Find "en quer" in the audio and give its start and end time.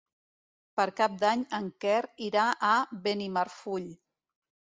1.57-1.99